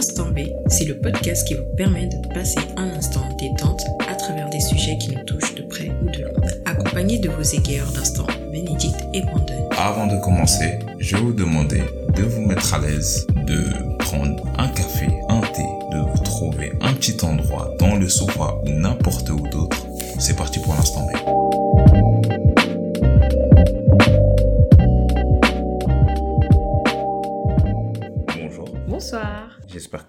[0.00, 4.48] L'instant B, c'est le podcast qui vous permet de passer un instant détente à travers
[4.48, 6.48] des sujets qui nous touchent de près ou de loin.
[6.64, 9.68] Accompagné de vos égayeurs d'instant, Bénédicte et Brandon.
[9.76, 11.82] Avant de commencer, je vais vous demander
[12.16, 13.62] de vous mettre à l'aise, de
[13.98, 18.70] prendre un café, un thé, de vous trouver un petit endroit dans le sofa ou
[18.70, 19.86] n'importe où d'autre.
[20.18, 21.39] C'est parti pour l'instant B.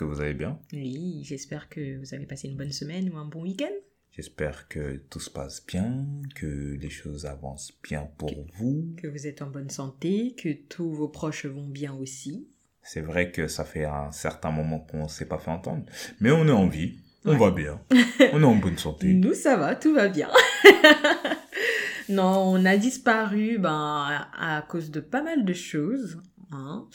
[0.02, 0.58] que vous allez bien.
[0.74, 3.70] Oui, j'espère que vous avez passé une bonne semaine ou un bon week-end.
[4.12, 6.06] J'espère que tout se passe bien,
[6.36, 8.94] que les choses avancent bien pour vous.
[8.98, 12.48] Que vous êtes en bonne santé, que tous vos proches vont bien aussi.
[12.82, 15.86] C'est vrai que ça fait un certain moment qu'on ne s'est pas fait entendre,
[16.20, 17.38] mais on est en vie, on Ouais.
[17.38, 17.80] va bien,
[18.34, 19.14] on est en bonne santé.
[19.14, 20.30] Nous, ça va, tout va bien.
[22.10, 26.18] non, on a disparu ben, à à cause de pas mal de choses.
[26.52, 26.88] hein.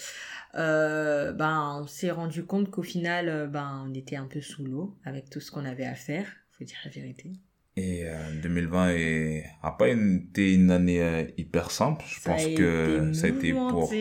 [0.57, 4.65] Euh, ben, on s'est rendu compte qu'au final, euh, ben, on était un peu sous
[4.65, 6.27] l'eau avec tout ce qu'on avait à faire.
[6.59, 7.33] Faut dire la vérité.
[7.77, 9.45] Et euh, 2020 est...
[9.63, 12.05] a pas été une année euh, hyper simple.
[12.09, 13.93] Je Ça pense que ça a été pour,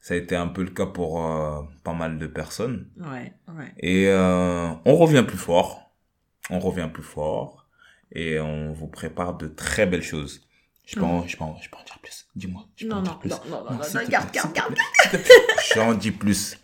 [0.00, 2.88] ça a été un peu le cas pour euh, pas mal de personnes.
[2.96, 3.72] Ouais, ouais.
[3.78, 5.92] Et euh, on revient plus fort.
[6.50, 7.68] On revient plus fort.
[8.10, 10.47] Et on vous prépare de très belles choses.
[10.88, 12.26] Je peux, en, je peux, en, je peux en dire plus.
[12.34, 12.66] Dis-moi.
[12.76, 14.74] je Non, non, non, non, non, non, garde, garde, garde.
[14.74, 15.20] plaît.
[15.74, 16.56] J'en dis plus.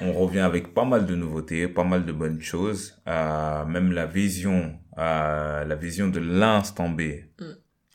[0.00, 2.98] On revient avec pas mal de nouveautés, pas mal de bonnes choses.
[3.06, 7.02] Euh, même la vision, euh, la vision de l'instant B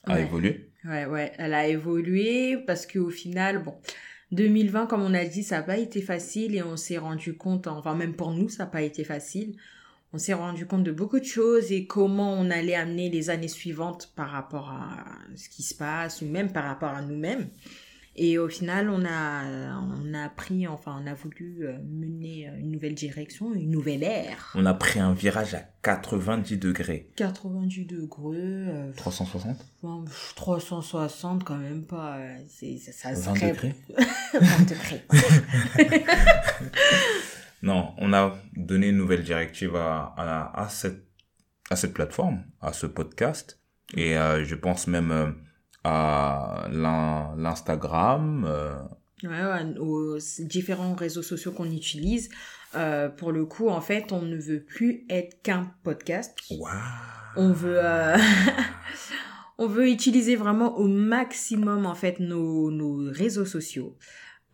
[0.03, 0.21] a Ouais.
[0.21, 0.69] évolué.
[0.85, 3.73] Ouais, ouais, elle a évolué parce qu'au final, bon,
[4.31, 7.65] 2020, comme on a dit, ça n'a pas été facile et on s'est rendu compte,
[7.65, 9.57] enfin même pour nous, ça n'a pas été facile.
[10.13, 13.47] On s'est rendu compte de beaucoup de choses et comment on allait amener les années
[13.49, 15.05] suivantes par rapport à
[15.35, 17.49] ce qui se passe ou même par rapport à nous-mêmes.
[18.19, 19.43] Et au final, on a,
[19.79, 24.51] on a pris, enfin, on a voulu euh, mener une nouvelle direction, une nouvelle ère.
[24.55, 27.11] On a pris un virage à 90 degrés.
[27.15, 32.17] 90 degrés, euh, 360 Bon, pff, 360 quand même pas.
[32.17, 33.75] euh, C'est, ça, ça 20 serait- degrés
[34.41, 35.05] 20 degrés.
[37.67, 41.03] Non, on a donné une nouvelle directive à, à, à cette,
[41.69, 43.59] à cette plateforme, à ce podcast.
[43.95, 45.27] Et euh, je pense même euh,
[45.83, 48.45] à l'in- l'Instagram.
[48.47, 48.75] euh,
[49.23, 52.29] Ouais, aux différents réseaux sociaux qu'on utilise.
[52.75, 56.37] Euh, pour le coup, en fait, on ne veut plus être qu'un podcast.
[57.35, 57.79] On veut,
[59.57, 63.97] on veut utiliser vraiment au maximum en fait nos, nos réseaux sociaux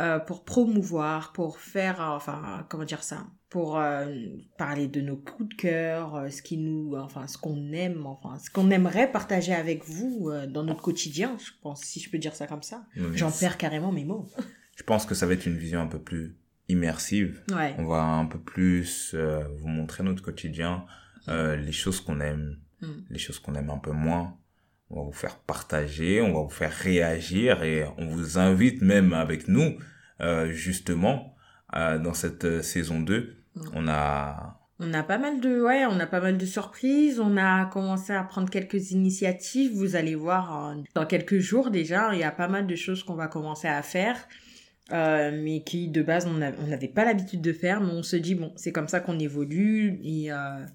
[0.04, 4.14] euh, pour promouvoir, pour faire, euh, enfin, comment dire ça, pour euh,
[4.58, 8.50] parler de nos coups de cœur, ce qui nous, enfin, ce qu'on aime, enfin, ce
[8.50, 11.38] qu'on aimerait partager avec vous euh, dans notre quotidien.
[11.44, 12.86] Je pense, si je peux dire ça comme ça.
[12.96, 14.28] Oui, J'en perds carrément mes mots.
[14.76, 16.36] Je pense que ça va être une vision un peu plus
[16.68, 17.44] immersive.
[17.56, 17.76] Ouais.
[17.78, 20.86] On va un peu plus vous montrer notre quotidien,
[21.28, 23.06] les choses qu'on aime, Mm.
[23.10, 24.38] les choses qu'on aime un peu moins.
[24.90, 29.14] On va vous faire partager, on va vous faire réagir et on vous invite même
[29.14, 29.78] avec nous,
[30.22, 31.36] euh, justement,
[31.76, 33.36] euh, dans cette euh, saison 2.
[33.56, 33.62] Mm.
[33.74, 34.60] On a...
[34.80, 37.20] On a pas mal de, ouais, on a pas mal de surprises.
[37.20, 39.72] On a commencé à prendre quelques initiatives.
[39.74, 42.10] Vous allez voir dans quelques jours déjà.
[42.14, 44.18] Il y a pas mal de choses qu'on va commencer à faire,
[44.92, 47.82] euh, mais qui de base on n'avait pas l'habitude de faire.
[47.82, 50.66] Mais on se dit bon, c'est comme ça qu'on évolue et euh,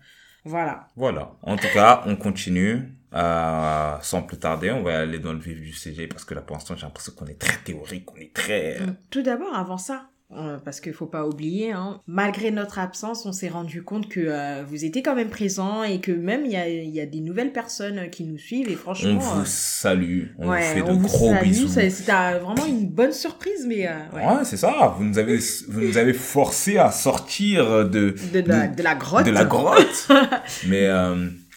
[0.48, 0.88] voilà.
[0.96, 1.32] Voilà.
[1.42, 2.94] En tout cas, on continue.
[3.14, 6.42] Euh, sans plus tarder, on va aller dans le vif du sujet parce que là,
[6.42, 8.78] pour l'instant, j'ai l'impression qu'on est très théorique, on est très...
[9.08, 10.10] Tout d'abord, avant ça.
[10.36, 14.20] Euh, parce qu'il faut pas oublier, hein, malgré notre absence, on s'est rendu compte que
[14.20, 17.20] euh, vous étiez quand même présents et que même il y a, y a des
[17.20, 20.92] nouvelles personnes qui nous suivent et franchement, On vous euh, salue, on vous fait de
[20.92, 21.68] vous gros salue, bisous.
[21.68, 24.24] C'était vraiment une bonne surprise, mais euh, ouais.
[24.26, 24.94] Ouais, c'est ça.
[24.98, 28.94] Vous nous avez, vous nous avez forcé à sortir de, de, la, de- de la
[28.96, 29.24] grotte.
[29.24, 30.08] de la grotte.
[30.68, 30.86] Mais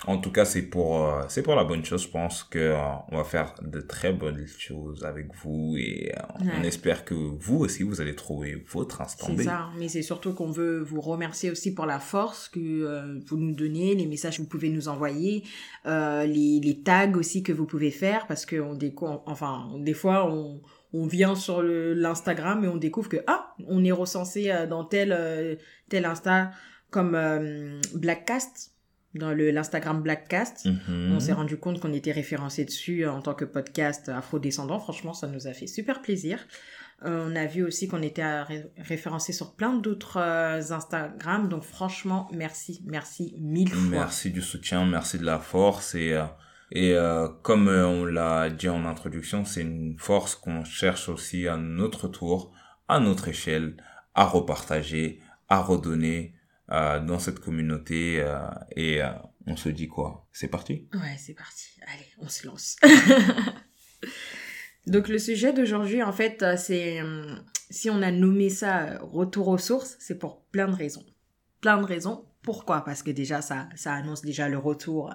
[0.07, 2.03] en tout cas, c'est pour, euh, c'est pour la bonne chose.
[2.03, 2.77] Je pense que euh,
[3.11, 7.59] on va faire de très bonnes choses avec vous et euh, on espère que vous
[7.59, 9.27] aussi, vous allez trouver votre instant.
[9.37, 13.37] C'est ça, mais c'est surtout qu'on veut vous remercier aussi pour la force que vous
[13.37, 15.43] nous donnez, les messages que vous pouvez nous envoyer,
[15.85, 20.31] les, les tags aussi que vous pouvez faire, parce que on découvre, enfin, des fois,
[20.31, 20.61] on,
[20.93, 25.57] on vient sur l'Instagram et on découvre que, ah, on est recensé dans tel,
[25.89, 26.51] tel Insta
[26.89, 27.17] comme
[27.93, 28.71] Blackcast,
[29.15, 30.65] dans le l'Instagram Blackcast.
[30.65, 31.13] Mhm.
[31.15, 34.79] On s'est rendu compte qu'on était référencé dessus euh, en tant que podcast afro-descendant.
[34.79, 36.39] Franchement, ça nous a fait super plaisir.
[37.03, 41.49] Euh, on a vu aussi qu'on était euh, ré- référencé sur plein d'autres euh, Instagram.
[41.49, 43.89] Donc franchement, merci, merci mille fois.
[43.89, 46.23] Merci du soutien, merci de la force et euh,
[46.73, 51.47] et euh, comme euh, on l'a dit en introduction, c'est une force qu'on cherche aussi
[51.47, 52.53] à notre tour,
[52.87, 53.75] à notre échelle,
[54.13, 55.19] à repartager,
[55.49, 56.33] à redonner
[56.71, 58.25] dans cette communauté
[58.75, 59.01] et
[59.45, 60.27] on se dit quoi?
[60.31, 60.87] C'est parti?
[60.93, 61.65] Ouais, c'est parti.
[61.93, 62.77] Allez, on se lance.
[64.87, 66.99] Donc le sujet d'aujourd'hui, en fait, c'est
[67.69, 71.05] si on a nommé ça retour aux sources, c'est pour plein de raisons.
[71.61, 72.25] Plein de raisons.
[72.41, 72.83] Pourquoi?
[72.83, 75.13] Parce que déjà, ça, ça annonce déjà le retour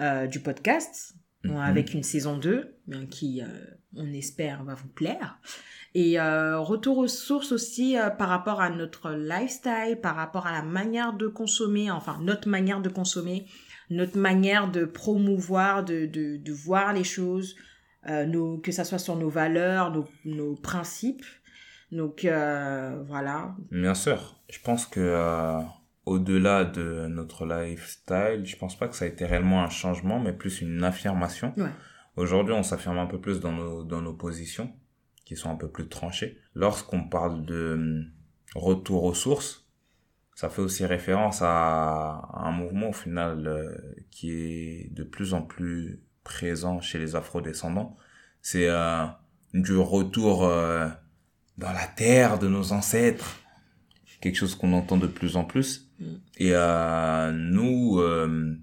[0.00, 1.14] euh, du podcast
[1.44, 1.56] mhm.
[1.56, 3.46] avec une saison 2 euh, qui, euh,
[3.96, 5.38] on espère, va vous plaire.
[5.94, 11.12] Et retour aux sources aussi par rapport à notre lifestyle, par rapport à la manière
[11.12, 13.46] de consommer, enfin notre manière de consommer,
[13.90, 17.54] notre manière de promouvoir, de, de, de voir les choses,
[18.08, 21.24] nos, que ça soit sur nos valeurs, nos, nos principes.
[21.92, 22.26] Donc
[23.06, 23.54] voilà.
[23.70, 25.62] Bien sûr, je pense que
[26.06, 30.32] au-delà de notre lifestyle, je pense pas que ça a été réellement un changement, mais
[30.32, 31.54] plus une affirmation.
[32.16, 34.72] Aujourd'hui, on s'affirme un peu plus dans nos, dans nos positions,
[35.24, 36.38] qui sont un peu plus tranchées.
[36.54, 38.06] Lorsqu'on parle de hum,
[38.54, 39.66] retour aux sources,
[40.34, 43.76] ça fait aussi référence à, un mouvement au final euh,
[44.10, 47.96] qui est de plus en plus présent chez les afro-descendants.
[48.42, 49.06] C'est euh,
[49.52, 50.88] du retour euh,
[51.58, 53.40] dans la terre de nos ancêtres,
[54.20, 55.90] quelque chose qu'on entend de plus en plus.
[56.38, 58.56] Et euh, nous, euh,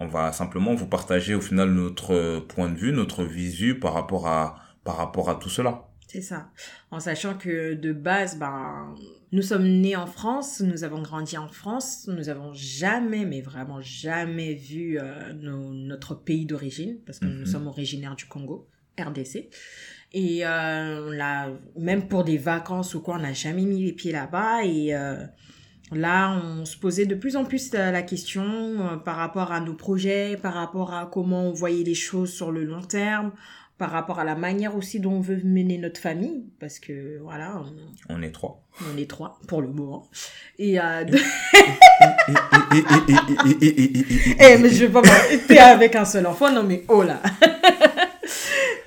[0.00, 4.26] on va simplement vous partager au final notre point de vue, notre visu par rapport
[4.26, 5.86] à, par rapport à tout cela.
[6.08, 6.50] C'est ça.
[6.90, 8.96] En sachant que de base, ben,
[9.30, 13.80] nous sommes nés en France, nous avons grandi en France, nous avons jamais, mais vraiment
[13.80, 17.46] jamais vu euh, notre pays d'origine, parce que nous mhm.
[17.46, 18.66] sommes originaires du Congo,
[18.98, 19.50] RDC.
[20.12, 24.10] Et euh, là, même pour des vacances ou quoi, on n'a jamais mis les pieds
[24.10, 24.64] là-bas.
[24.64, 25.24] Et euh,
[25.92, 29.74] Là, on se posait de plus en plus la question euh, par rapport à nos
[29.74, 33.32] projets, par rapport à comment on voyait les choses sur le long terme,
[33.76, 37.64] par rapport à la manière aussi dont on veut mener notre famille, parce que voilà.
[38.08, 38.62] On, est trois.
[38.92, 40.08] On est trois pour le moment.
[40.58, 41.04] Et euh,
[44.38, 47.20] eh, mais je vais pas m'arrêter avec un seul enfant, non mais oh là.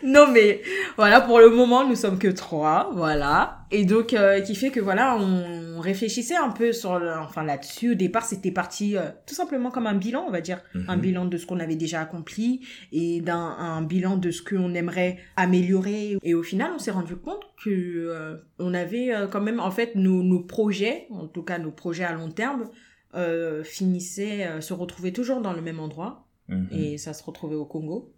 [0.03, 0.61] Non mais
[0.97, 3.59] voilà pour le moment nous sommes que trois voilà.
[3.71, 7.91] Et donc euh, qui fait que voilà on réfléchissait un peu sur enfin là-dessus.
[7.91, 10.61] Au départ c'était parti euh, tout simplement comme un bilan on va dire.
[10.75, 10.85] Mhm.
[10.87, 14.73] un bilan de ce qu'on avait déjà accompli et d'un un bilan de ce qu'on
[14.73, 16.17] aimerait améliorer.
[16.21, 19.95] Et au final on s'est rendu compte que euh, on avait quand même en fait
[19.95, 22.69] nos, nos projets en tout cas nos projets à long terme
[23.63, 26.25] finissaient se retrouvaient toujours dans le même endroit.
[26.49, 26.67] Mhm.
[26.71, 28.11] et ça se retrouvait au Congo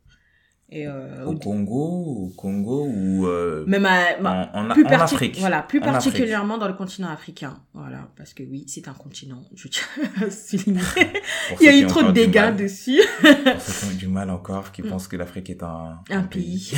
[0.67, 5.37] et euh, au Congo, au Congo ou euh, même en, plus Afrique.
[5.39, 7.59] Voilà, plus particulièrement dans le continent africain.
[7.75, 9.43] Voilà, parce que oui, c'est un continent.
[9.53, 9.85] Je tiens
[10.23, 10.81] à souligner.
[11.61, 12.99] Il y a eu trop de dégâts dessus.
[13.21, 14.89] Pour ceux qui ont du mal encore, qui mm.
[14.89, 16.73] pensent que l'Afrique est un, un, pays.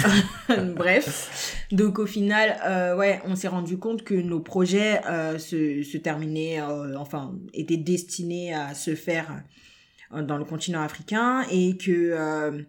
[0.75, 5.01] Bref, donc au final, euh, ouais, on s'est rendu compte que nos projets
[5.37, 6.61] se, se terminaient,
[6.97, 9.43] enfin, étaient destinés à se faire
[10.11, 12.65] dans le continent africain et que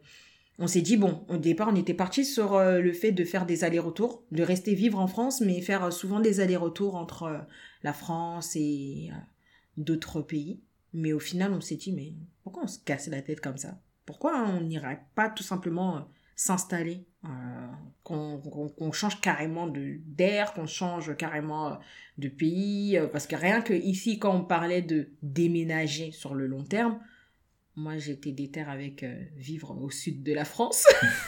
[0.58, 3.46] on s'est dit, bon, au départ, on était parti sur euh, le fait de faire
[3.46, 7.38] des allers-retours, de rester vivre en France, mais faire euh, souvent des allers-retours entre euh,
[7.84, 9.10] la France et
[9.76, 10.60] d'autres pays.
[10.92, 13.78] Mais au final, on s'est dit, mais pourquoi on se casse la tête comme ça?
[14.04, 17.06] Pourquoi on n'irait pas tout simplement s'installer
[18.02, 21.78] qu'on change carrément d'air, qu'on change carrément
[22.16, 26.64] de pays Parce que rien que ici, quand on parlait de déménager sur le long
[26.64, 26.98] terme,
[27.78, 30.84] moi, j'étais déter avec euh, vivre au sud de la France.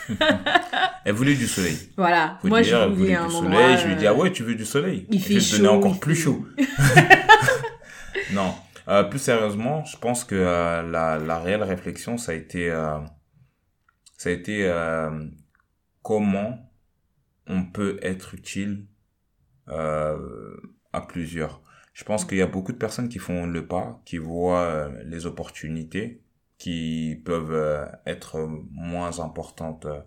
[1.05, 1.77] elle voulait du soleil.
[1.95, 2.39] Voilà.
[2.43, 3.77] moi, je voulais un du soleil.
[3.77, 5.07] Je lui dis, ah ouais, tu veux du soleil?
[5.09, 5.63] Il fait chaud.
[5.63, 6.45] Je encore plus chaud.
[8.33, 8.53] non.
[8.89, 12.69] Euh, plus sérieusement, je pense que euh, la, la réelle réflexion, ça a été,
[14.17, 14.69] ça a été
[16.01, 16.69] comment
[17.47, 18.87] on peut être utile
[19.67, 21.61] à plusieurs.
[21.93, 25.25] Je pense qu'il y a beaucoup de personnes qui font le pas, qui voient les
[25.25, 26.21] opportunités
[26.61, 28.37] qui peuvent euh, être
[28.71, 29.99] moins importantes euh,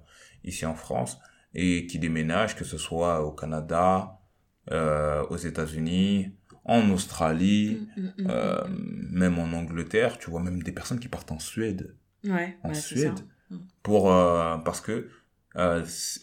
[0.45, 1.19] ici en France
[1.53, 4.21] et qui déménagent, que ce soit au Canada,
[4.71, 6.31] euh, aux États-Unis,
[6.65, 10.17] en Australie, mm, mm, mm, même en Angleterre.
[10.19, 11.97] Tu vois même des personnes qui partent en Suède.
[12.23, 13.19] Ouais, en Suède.
[13.83, 15.09] Pour, parce que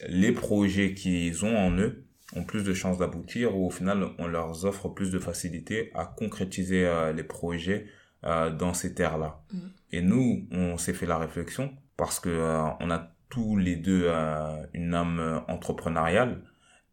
[0.07, 2.05] les projets qu'ils ont en eux
[2.38, 6.05] ont plus de chances d'aboutir ou au final on leur offre plus de facilité à
[6.05, 7.85] concrétiser les projets
[8.24, 9.44] dans ces terres-là.
[9.92, 14.06] Et nous, on s'est fait la réflexion parce que euh, on a tous les deux
[14.06, 16.44] euh, une âme entrepreneuriale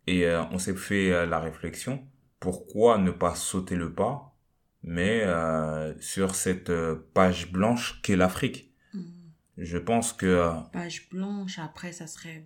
[0.07, 2.07] et euh, on s'est fait la réflexion
[2.41, 4.37] pourquoi ne pas sauter le pas
[4.83, 5.25] mais
[5.99, 6.71] sur cette
[7.15, 8.73] page blanche qu'est l'Afrique.
[8.93, 9.11] Hmm.
[9.57, 12.45] Je pense que page blanche après ça serait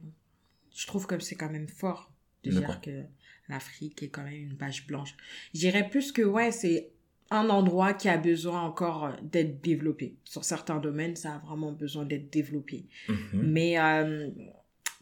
[0.72, 2.12] je trouve que c'est quand même fort
[2.44, 3.02] de dire que
[3.48, 5.16] l'Afrique est quand même une page blanche.
[5.52, 6.92] J'irais plus que ouais, c'est
[7.32, 10.16] un endroit qui a besoin encore euh, d'être développé.
[10.24, 12.86] Sur certains domaines, ça a vraiment besoin d'être développé.
[13.08, 13.42] Mhm.
[13.56, 14.28] Mais euh,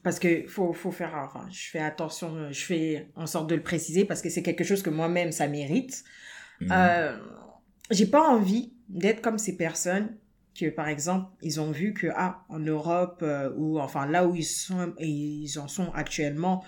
[0.03, 3.55] parce que faut faut faire enfin je fais attention euh, je fais en sorte de
[3.55, 6.05] le préciser parce que c'est quelque chose que moi-même ça mérite
[6.63, 6.69] Mhm.
[6.73, 7.17] euh,
[7.91, 10.09] j'ai pas envie d'être comme ces personnes
[10.59, 14.35] que par exemple ils ont vu que ah en Europe euh, ou enfin là où
[14.35, 16.65] ils sont ils en sont actuellement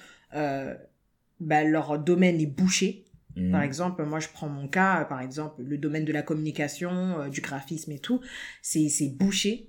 [1.40, 3.04] bah, leur domaine est bouché
[3.50, 7.28] Par exemple, moi je prends mon cas, par exemple, le domaine de la communication, euh,
[7.28, 8.20] du graphisme et tout,
[8.60, 9.68] c'est bouché.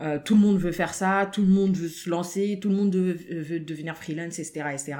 [0.00, 2.76] Euh, tout le monde veut faire ça, tout le monde veut se lancer, tout le
[2.76, 4.94] monde veut, veut devenir freelance, etc., etc.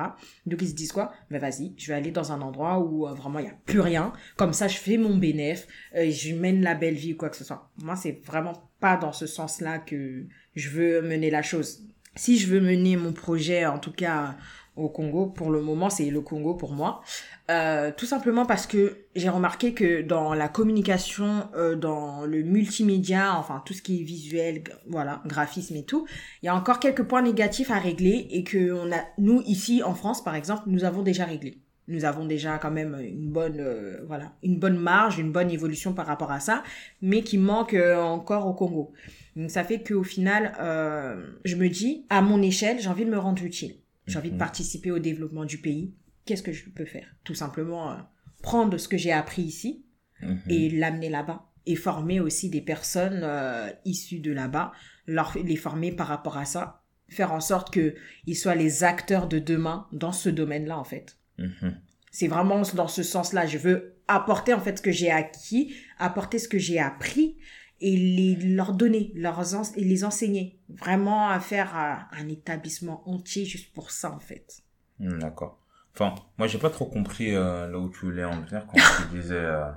[0.47, 1.13] Donc ils se disent quoi?
[1.31, 3.81] Ben vas-y, je vais aller dans un endroit où euh, vraiment il y a plus
[3.81, 4.13] rien.
[4.37, 7.45] Comme ça, je fais mon bénéf, je mène la belle vie ou quoi que ce
[7.45, 7.71] soit.
[7.81, 10.25] Moi, c'est vraiment pas dans ce sens-là que
[10.57, 11.85] je veux mener la chose.
[12.17, 14.37] Si je veux mener mon projet, en tout cas
[14.79, 17.03] au Congo, pour le moment, c'est le Congo pour moi.
[17.51, 23.37] Euh, tout simplement parce que j'ai remarqué que dans la communication, euh, dans le multimédia,
[23.39, 26.07] enfin tout ce qui est visuel, voilà, graphisme et tout,
[26.43, 29.83] il y a encore quelques points négatifs à régler et que on a, nous ici
[29.83, 31.59] en France par exemple, nous avons déjà réglé.
[31.89, 35.95] Nous avons déjà quand même une bonne, euh, voilà, une bonne marge, une bonne évolution
[35.95, 36.63] par rapport à ça,
[37.01, 38.93] mais qui manque euh, encore au Congo.
[39.37, 41.17] Donc ça fait qu'au final, euh,
[41.47, 43.77] je me dis, à mon échelle, j'ai envie de me rendre utile.
[44.09, 44.39] J'ai envie de Mhm.
[44.39, 45.95] participer au développement du pays.
[46.25, 47.07] Qu'est-ce que je peux faire?
[47.25, 47.97] Tout simplement euh,
[48.43, 49.85] prendre ce que j'ai appris ici
[50.23, 50.41] Mhm.
[50.49, 51.45] et l'amener là-bas.
[51.67, 54.73] Et former aussi des personnes euh, issues de là-bas,
[55.07, 56.83] leur, les former par rapport à ça.
[57.11, 61.19] Faire en sorte qu'ils soient les acteurs de demain dans ce domaine-là, en fait.
[61.39, 61.79] Mhm.
[62.11, 63.47] C'est vraiment dans ce sens-là.
[63.47, 67.37] Je veux apporter, en fait, ce que j'ai acquis, apporter ce que j'ai appris
[67.81, 70.59] et les, leur donner, leur ense- et les enseigner.
[70.69, 74.63] Vraiment à faire euh, un établissement entier juste pour ça, en fait.
[74.99, 75.61] Hmm, D'accord.
[75.95, 79.17] Enfin, moi, j'ai pas trop compris euh, là où tu voulais en venir quand tu
[79.21, 79.35] disais.
[79.35, 79.71] euh,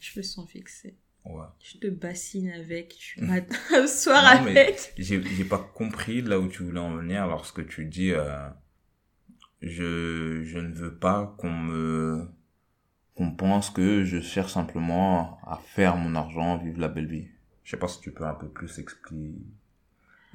[0.00, 0.96] Je me sens fixée.
[1.24, 1.46] ouais.
[1.62, 4.92] Je te bassine avec, je matin, soir Non, avec.
[4.98, 8.12] J'ai j'ai pas compris là où tu voulais en venir lorsque tu dis
[9.62, 12.28] je je ne veux pas qu'on me
[13.16, 17.26] qu'on pense que je cherche simplement à faire mon argent, vivre la belle vie.
[17.64, 19.34] Je sais pas si tu peux un peu plus expli-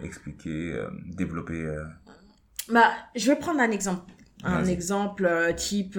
[0.03, 1.53] expliquer, euh, développer.
[1.61, 1.85] euh,
[2.69, 4.11] Bah, je vais prendre un exemple.
[4.43, 5.97] Un exemple euh, type...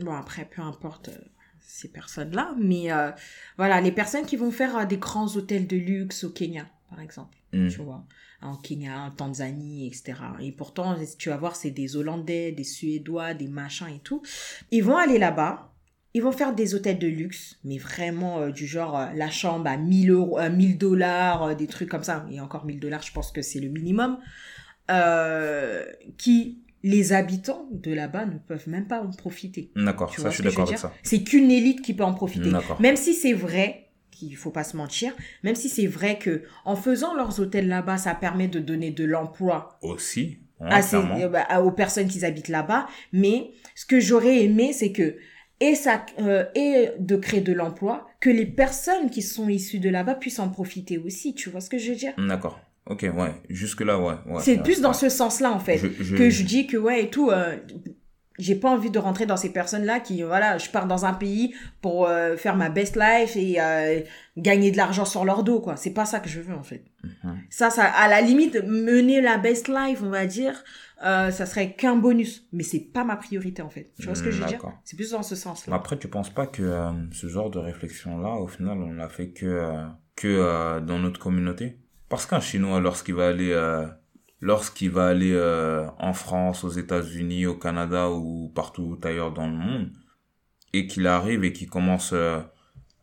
[0.00, 1.10] bon, après, peu importe
[1.60, 2.88] ces personnes-là, mais
[3.56, 7.36] voilà, les personnes qui vont faire des grands hôtels de luxe au Kenya, par exemple.
[7.52, 8.04] hmm, tu vois,
[8.42, 10.20] en Kenya, en Tanzanie, etc.
[10.40, 14.22] Et pourtant, tu vas voir, c'est des Hollandais, des Suédois, des machins et tout.
[14.70, 15.72] Ils vont aller là-bas,
[16.16, 19.66] ils vont faire des hôtels de luxe, mais vraiment euh, du genre euh, la chambre
[19.68, 22.26] à 1000 euros, euh, 1000 dollars, euh, des trucs comme ça.
[22.30, 24.18] Et encore 1000 dollars, je pense que c'est le minimum.
[26.16, 29.70] Qui, les habitants de là-bas ne peuvent même pas en profiter.
[29.76, 30.92] D'accord, ça je suis d'accord avec ça.
[31.02, 32.50] C'est qu'une élite qui peut en profiter.
[32.80, 36.76] Même si c'est vrai, qu'il faut pas se mentir, même si c'est vrai que en
[36.76, 41.60] faisant leurs hôtels là-bas, ça permet de donner de l'emploi Aussi, à ces- euh, bah,
[41.60, 42.86] aux personnes qui habitent là-bas.
[43.12, 45.16] Mais ce que j'aurais aimé, c'est que
[45.60, 49.88] et ça euh, et de créer de l'emploi, que les personnes qui sont issues de
[49.90, 51.34] là-bas puissent en profiter aussi.
[51.34, 52.12] Tu vois ce que je veux dire?
[52.18, 52.60] D'accord.
[52.88, 53.32] Ok, ouais.
[53.48, 54.14] Jusque là, ouais.
[54.26, 57.04] ouais C'est plus dans ce sens-là en fait Je- je- que je dis que ouais
[57.04, 57.56] et tout euh,
[58.38, 61.54] j'ai pas envie de rentrer dans ces personnes-là qui voilà je pars dans un pays
[61.80, 64.00] pour euh, faire ma best life et euh,
[64.36, 66.84] gagner de l'argent sur leur dos quoi c'est pas ça que je veux en fait
[67.02, 67.38] Mhm.
[67.50, 70.62] ça ça à la limite mener la best life on va dire
[71.04, 72.46] euh, ça serait qu'un bonus.
[72.52, 73.92] Mais c'est pas ma priorité en fait.
[73.98, 75.74] Tu vois ce que je veux dire c'est plus dans ce sens-là.
[75.74, 79.30] Après, tu penses pas que euh, ce genre de réflexion-là, au final, on l'a fait
[79.30, 79.84] que, euh,
[80.14, 81.78] que dans notre communauté?
[82.08, 83.52] Parce qu'un Chinois, lorsqu'il va aller,
[84.40, 85.36] lorsqu'il va aller
[85.98, 89.90] en France, aux États-Unis, au Canada ou partout ailleurs dans le monde,
[90.72, 92.14] et qu'il arrive et qu'il commence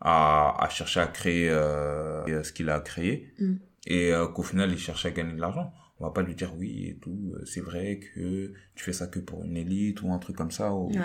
[0.00, 3.54] à, à chercher à créer ce qu'il a créé, Mm.
[3.86, 6.88] et qu'au final, il cherche à gagner de l'argent, on va pas lui dire oui
[6.88, 10.18] et tout, euh, c'est vrai que tu fais ça que pour une élite ou un
[10.18, 10.72] truc comme ça.
[10.74, 10.88] Ou...
[10.90, 11.00] ouais.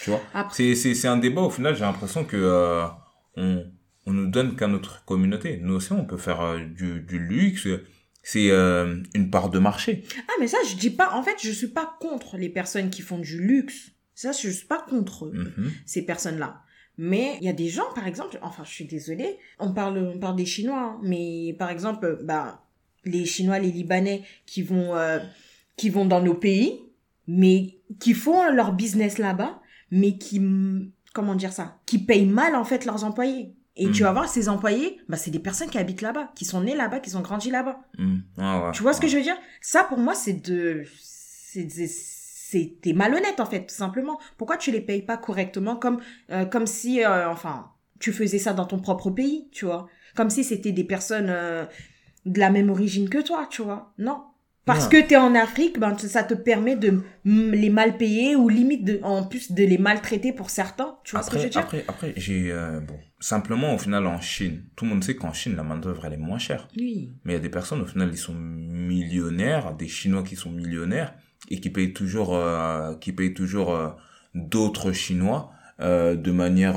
[0.00, 2.86] Tu vois après c'est, c'est, c'est un débat, au final, j'ai l'impression que euh,
[3.36, 3.64] on,
[4.06, 5.58] on nous donne qu'à notre communauté.
[5.62, 7.66] Nous aussi, on peut faire euh, du, du luxe.
[8.22, 10.04] C'est euh, une part de marché.
[10.28, 13.00] ah mais ça je dis pas en fait je suis pas contre les personnes qui
[13.00, 15.70] font du luxe ça je suis pas contre eux Mhm.
[15.86, 16.60] ces personnes-là.
[16.98, 20.18] Mais il y a des gens, par exemple, enfin, je suis désolée, on parle, on
[20.18, 22.66] parle des Chinois, hein, mais par exemple, bah,
[23.04, 25.18] les Chinois, les Libanais qui vont, euh,
[25.76, 26.80] qui vont dans nos pays,
[27.26, 32.54] mais qui font leur business là-bas, mais qui, mm, comment dire ça, qui payent mal
[32.54, 33.54] en fait leurs employés.
[33.80, 36.62] Et tu vas voir, ces employés, bah, c'est des personnes qui habitent là-bas, qui sont
[36.62, 37.78] nés là-bas, qui sont grandis là-bas.
[37.96, 38.04] Ouais,
[38.44, 39.36] ouais, Tu vois ce que je veux dire?
[39.60, 40.82] Ça, pour moi, c'est de...
[41.52, 42.78] C'est...
[42.82, 44.18] T'es malhonnête, en fait, tout simplement.
[44.36, 46.00] Pourquoi tu les payes pas correctement comme,
[46.30, 47.04] euh, comme si...
[47.04, 49.86] euh, enfin, tu faisais ça dans ton propre pays, tu vois?
[50.16, 51.64] Comme si c'était des personnes euh,
[52.32, 53.92] de la même origine que toi, tu vois.
[53.98, 54.22] Non.
[54.64, 54.90] Parce Non.
[54.90, 58.84] que tu es en Afrique, ben, ça te permet de les mal payer ou limite
[58.84, 60.98] de, en plus de les maltraiter pour certains.
[61.04, 61.84] Tu vois ce que je veux Après, dire?
[61.88, 65.32] après, après, j'ai, euh, bon, simplement, au final, en Chine, tout le monde sait qu'en
[65.32, 66.68] Chine, la main-d'œuvre, elle est moins chère.
[66.76, 67.12] Oui.
[67.24, 70.50] Mais il y a des personnes, au final, ils sont millionnaires, des Chinois qui sont
[70.50, 71.14] millionnaires
[71.50, 73.88] et qui payent toujours, euh, qui payent toujours euh,
[74.34, 76.76] d'autres Chinois de manière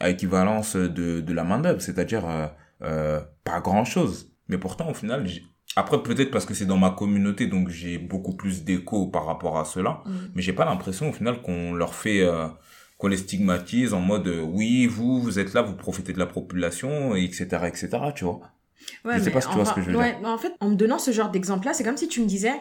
[0.00, 2.26] à équivalence de, de la main-d'œuvre, c'est-à-dire
[2.78, 4.35] pas grand-chose.
[4.48, 5.44] Mais pourtant, au final, j'ai-
[5.76, 9.58] après peut-être parce que c'est dans ma communauté, donc j'ai beaucoup plus d'écho par rapport
[9.58, 10.10] à cela, Mm.
[10.34, 12.46] mais j'ai pas l'impression au final qu'on leur fait euh,
[12.98, 16.24] qu'on les stigmatise en mode euh, oui vous vous êtes là vous profitez de la
[16.26, 18.40] population et etc etc tu vois
[19.04, 20.18] Ouais, Je sais pas si tu vois enfin, ce que je veux ouais, dire.
[20.22, 22.52] mais En fait, en me donnant ce genre d'exemple-là, c'est comme si tu me disais,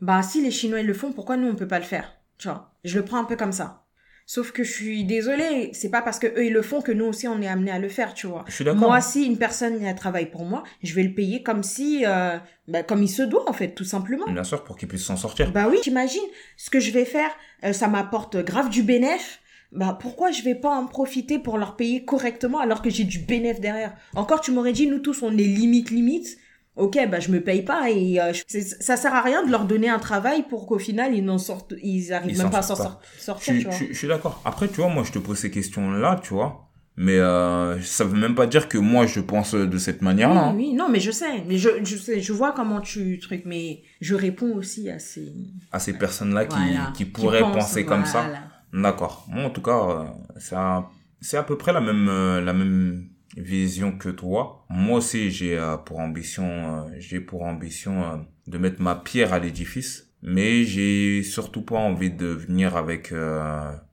[0.00, 2.48] bah si les Chinois ils le font, pourquoi nous on peut pas le faire Tu
[2.48, 2.72] vois?
[2.84, 3.84] Je le prends un peu comme ça.
[4.28, 7.04] Sauf que je suis désolée, c'est pas parce que eux ils le font que nous
[7.04, 8.44] aussi on est amené à le faire, tu vois.
[8.48, 11.44] je suis d'accord Moi, si une personne elle travaille pour moi, je vais le payer
[11.44, 14.26] comme si, euh, bah, comme il se doit en fait, tout simplement.
[14.30, 16.20] bien sûr pour qu'ils puissent s'en sortir Bah oui, t'imagines,
[16.56, 17.30] ce que je vais faire,
[17.64, 19.40] euh, ça m'apporte grave du bénéf.
[19.72, 23.20] Bah pourquoi je vais pas en profiter pour leur payer correctement alors que j'ai du
[23.20, 23.94] bénéf derrière?
[24.16, 26.38] Encore, tu m'aurais dit, nous tous, on est limite, limite.
[26.76, 29.64] Ok, bah je me paye pas et euh, je- ça sert à rien de leur
[29.64, 32.62] donner un travail pour qu'au final ils n'en sortent, ils arrivent Ils même pas à
[32.62, 33.72] s'en je sortir, suis, tu vois.
[33.72, 36.20] je suis- je suis d'accord après tu vois moi je te pose ces questions là
[36.22, 36.68] tu vois
[36.98, 40.52] mais euh, ça veut même pas dire que moi je pense de cette manière là
[40.54, 43.42] Oui, oui, non, mais je sais, mais je, je sais, je vois comment tu truc,
[43.44, 45.32] mais je réponds aussi à ces.
[45.72, 48.26] à ces personnes là qui, Voilà, qui pourraient pensent, penser comme ça.
[48.72, 49.26] D'accord.
[49.28, 50.04] Moi, en tout cas, euh,
[50.38, 50.88] c'est à,
[51.20, 54.64] c'est à peu près la même, euh, la même vision que toi.
[54.70, 56.44] Moi aussi, j'ai euh, pour ambition,
[56.86, 61.76] euh, j'ai pour ambition euh, de mettre ma pierre à l'édifice, mais j'ai surtout pas
[61.78, 63.08] envie de venir avec,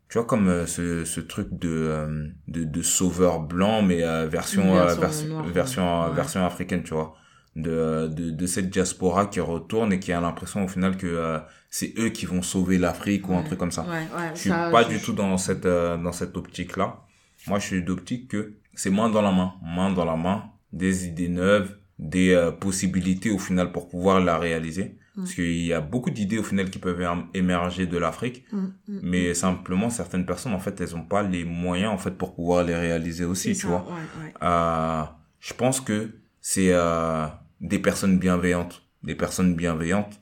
[0.10, 5.28] tu vois, comme ce, ce truc de, de, de sauveur blanc, mais version, version version,
[5.28, 6.16] noire, version, ouais.
[6.16, 7.16] version africaine, tu vois.
[7.56, 11.38] De, de, de cette diaspora qui retourne et qui a l'impression au final que euh,
[11.70, 13.84] c'est eux qui vont sauver l'Afrique ou un truc comme ça.
[13.84, 16.78] Ouais, ouais, Je suis ça, pas je- du tout dans cette euh, dans cette optique
[16.78, 17.02] là.
[17.46, 21.08] Moi, je suis d'optique que c'est main dans la main, main dans la main, des
[21.08, 24.98] idées neuves, des euh, possibilités au final pour pouvoir la réaliser.
[25.16, 28.58] Parce qu'il y a beaucoup d'idées au final qui peuvent émer- émerger de l'Afrique, Mm,
[28.88, 32.34] mm, mais simplement certaines personnes en fait elles ont pas les moyens en fait pour
[32.34, 33.86] pouvoir les réaliser aussi, tu ça, vois.
[33.90, 34.34] ouais, ouais.
[34.42, 35.04] Euh,
[35.40, 37.28] je pense que c'est euh,
[37.62, 40.20] des personnes bienveillantes, des personnes bienveillantes.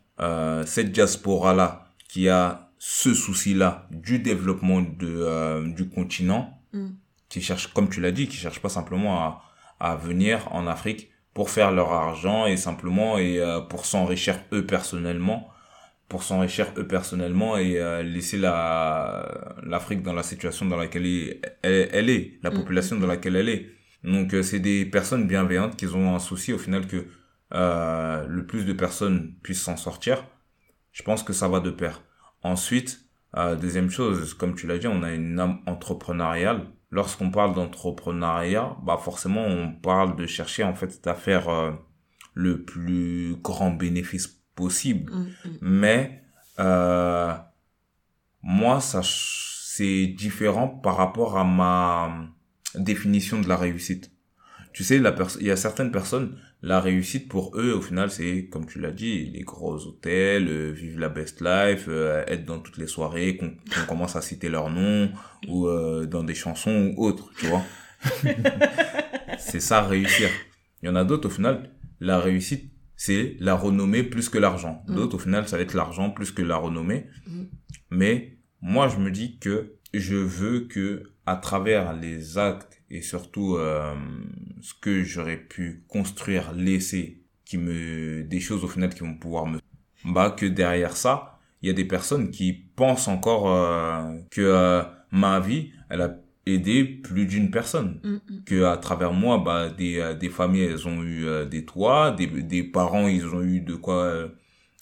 [0.65, 6.87] Cette diaspora là qui a ce souci là du développement de du continent, Mm.
[7.31, 9.27] Qui cherche comme tu l'as dit, qui cherche pas simplement à
[9.79, 14.65] à venir en Afrique pour faire leur argent et simplement et euh, pour s'enrichir eux
[14.75, 15.51] personnellement
[16.11, 21.05] pour s'enrichir eux personnellement et euh, laisser la l'Afrique dans la situation dans laquelle
[21.63, 23.69] elle, elle, est, la Mm, population dans laquelle elle est.
[24.03, 27.07] Donc euh, c'est des personnes bienveillantes qui ont un souci au final que
[27.53, 30.25] euh, le plus de personnes puissent s'en sortir.
[30.91, 32.03] Je pense que ça va de pair.
[32.43, 33.05] Ensuite,
[33.37, 36.67] euh, deuxième chose, comme tu l'as dit, on a une âme entrepreneuriale.
[36.91, 41.71] Lorsqu'on parle d'entrepreneuriat, bah forcément on parle de chercher en fait à faire euh,
[42.33, 45.13] le plus grand bénéfice possible.
[45.13, 45.57] Mm, mm.
[45.61, 46.23] Mais
[46.59, 47.33] euh,
[48.43, 52.27] moi, ça, c'est différent par rapport à ma
[52.75, 54.11] définition de la réussite.
[54.73, 58.45] Tu sais, la il y a certaines personnes, la réussite pour eux, au final, c'est,
[58.45, 62.59] comme tu l'as dit, les gros hôtels, euh, vivre la best life, euh, être dans
[62.59, 65.11] toutes les soirées, qu'on commence à citer leur nom,
[65.47, 67.63] ou euh, dans des chansons ou autres, tu vois.
[69.39, 70.29] c'est ça, réussir.
[70.83, 74.83] Il y en a d'autres, au final, la réussite, c'est la renommée plus que l'argent.
[74.87, 74.95] Mm.
[74.95, 77.07] D'autres, au final, ça va être l'argent plus que la renommée.
[77.25, 77.43] Mm.
[77.89, 83.55] Mais moi, je me dis que je veux que, à travers les actes et surtout
[83.55, 83.93] euh,
[84.61, 89.45] ce que j'aurais pu construire, laisser, qui me, des choses au final qui vont pouvoir
[89.45, 89.59] me,
[90.05, 94.83] bah que derrière ça, il y a des personnes qui pensent encore euh, que euh,
[95.11, 98.43] ma vie, elle a aidé plus d'une personne Mm, mm.
[98.45, 102.11] que à travers moi bah des euh, des familles elles ont eu euh, des toits
[102.11, 104.27] des des parents ils ont eu de quoi euh,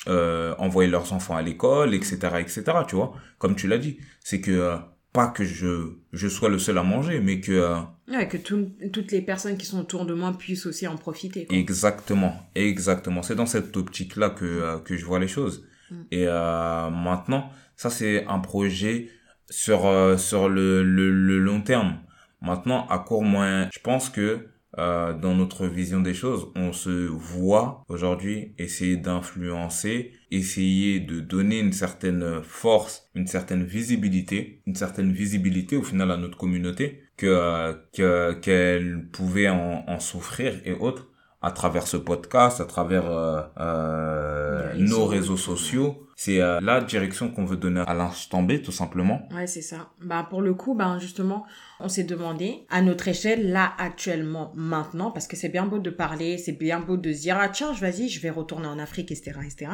[0.08, 4.40] euh, envoyer leurs enfants à l'école etc etc tu vois comme tu l'as dit c'est
[4.40, 4.78] que euh,
[5.14, 8.72] pas que je je sois le seul à manger mais que euh, Ouais, que tout-
[8.94, 11.46] toutes les personnes qui sont autour de moi puissent aussi en profiter.
[11.46, 11.56] quoi.
[11.58, 13.22] Exactement, exactement.
[13.24, 15.68] C'est dans cette optique-là que, euh, que je vois les choses.
[15.92, 15.96] Mm.
[16.12, 19.10] Et euh, maintenant, ça c'est un projet
[19.50, 21.98] sur, euh, sur le, le, le long terme.
[22.42, 24.48] Maintenant, à court moyen, je pense que
[24.80, 31.60] euh, dans notre vision des choses, on se voit aujourd'hui essayer d'influencer, essayer de donner
[31.60, 37.76] une certaine force, une certaine visibilité, une certaine visibilité au final à notre communauté que
[37.94, 41.10] que qu'elle pouvait en, en souffrir et autres
[41.42, 46.06] à travers ce podcast, à travers euh, euh, nos réseaux sociaux.
[46.18, 49.30] C'est euh, la direction qu'on veut donner à l'instant B, tout simplement.
[49.34, 49.92] Ouais, c'est ça.
[50.02, 51.46] Bah, pour le coup, bah, justement,
[51.80, 55.90] on s'est demandé, à notre échelle, là, actuellement, maintenant, parce que c'est bien beau de
[55.90, 59.12] parler, c'est bien beau de se dire, ah, tiens, vas-y, je vais retourner en Afrique,
[59.12, 59.72] etc., etc.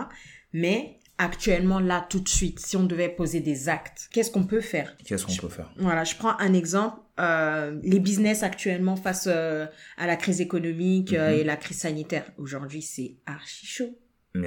[0.54, 4.62] Mais, actuellement, là, tout de suite, si on devait poser des actes, qu'est-ce qu'on peut
[4.62, 4.96] faire?
[5.06, 5.72] Qu'est-ce qu'on peut faire?
[5.78, 7.00] Voilà, je prends un exemple.
[7.20, 9.66] Euh, les business actuellement face euh,
[9.98, 11.40] à la crise économique euh, Mhm.
[11.40, 12.26] et la crise sanitaire.
[12.38, 13.98] Aujourd'hui, c'est archi chaud.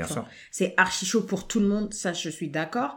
[0.03, 0.27] Enfin.
[0.51, 2.97] C'est archi chaud pour tout le monde, ça je suis d'accord.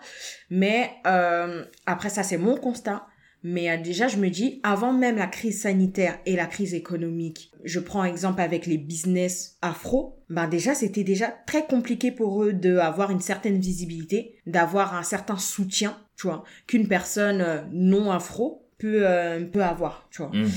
[0.49, 3.05] Mais euh, après ça c'est mon constat.
[3.43, 7.51] Mais euh, déjà je me dis, avant même la crise sanitaire et la crise économique,
[7.63, 12.53] je prends exemple avec les business afro, ben déjà c'était déjà très compliqué pour eux
[12.53, 18.67] d'avoir une certaine visibilité, d'avoir un certain soutien, tu vois, qu'une personne euh, non afro
[18.81, 20.31] peut, euh, peut avoir, tu vois.
[20.33, 20.49] Mm.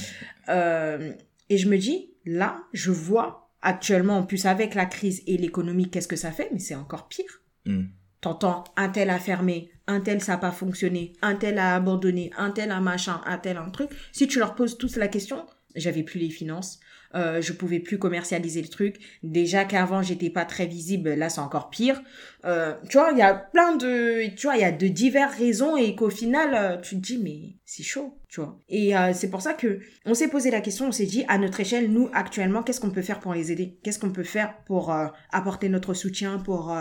[0.49, 1.13] Euh,
[1.51, 5.91] et je me dis, là, je vois actuellement, en plus avec la crise et l'économie,
[5.91, 7.43] qu'est-ce que ça fait, mais c'est encore pire.
[7.67, 7.85] Mm.
[8.25, 12.31] T'entends, un tel a fermé, un tel ça n'a pas fonctionné, un tel a abandonné,
[12.39, 13.91] un tel a machin, un tel un truc.
[14.13, 15.45] Si tu leur poses tous la question,
[15.77, 16.81] j'avais plus les finances,
[17.15, 18.97] euh, je pouvais plus commercialiser le truc.
[19.23, 22.01] Déjà qu'avant j'étais pas très visible, là c'est encore pire.
[22.47, 25.37] Euh, tu vois, il y a plein de, tu vois, il y a de diverses
[25.37, 28.59] raisons et qu'au final euh, tu te dis mais c'est chaud, tu vois.
[28.71, 31.37] Et euh, c'est pour ça que on s'est posé la question, on s'est dit à
[31.37, 33.79] notre échelle, nous actuellement, qu'est-ce qu'on peut faire pour les aider?
[33.83, 34.97] Qu'est-ce qu'on peut faire pour
[35.31, 36.75] apporter notre soutien, pour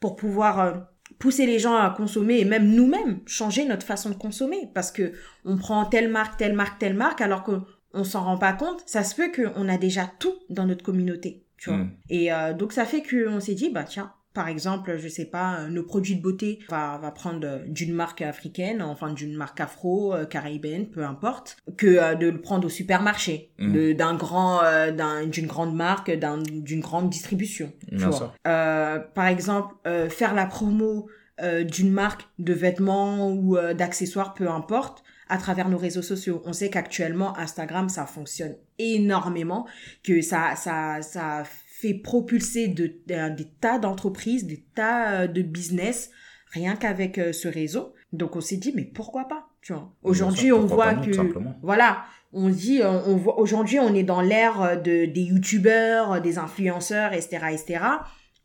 [0.00, 0.72] pour pouvoir euh,
[1.18, 5.12] pousser les gens à consommer et même nous-mêmes changer notre façon de consommer parce que
[5.44, 7.52] on prend telle marque, telle marque, telle marque alors que
[7.92, 8.82] on s'en rend pas compte.
[8.86, 11.78] Ça se peut qu'on a déjà tout dans notre communauté, tu vois.
[11.78, 11.96] Mm.
[12.08, 14.12] Et euh, donc ça fait qu'on s'est dit bah tiens.
[14.32, 17.92] Par exemple, je sais pas, euh, nos produits de beauté, va, va prendre euh, d'une
[17.92, 22.66] marque africaine, enfin d'une marque afro, euh, caribéenne, peu importe, que euh, de le prendre
[22.66, 23.92] au supermarché, Mm.
[23.94, 27.72] d'un grand, euh, d'un- d'une grande marque, d'un- d'une grande distribution.
[27.88, 28.34] tu vois.
[28.46, 31.08] Euh, par exemple, euh, faire la promo
[31.42, 36.42] euh, d'une marque de vêtements ou d'accessoires, peu importe, à travers nos réseaux sociaux.
[36.44, 39.66] On sait qu'actuellement, Instagram, ça fonctionne énormément,
[40.02, 45.40] que ça, ça, ça fait propulser de, de- des tas d'entreprises, des tas euh, de
[45.42, 46.10] business,
[46.52, 47.94] rien qu'avec euh, ce réseau.
[48.12, 49.92] Donc on s'est dit, mais pourquoi pas tu vois?
[50.02, 51.10] Aujourd'hui, on voit nous, que
[51.62, 56.12] voilà, on dit, euh, on voit aujourd'hui, on est dans l'ère euh, de des youtubeurs,
[56.14, 57.80] euh, des influenceurs, etc., etc.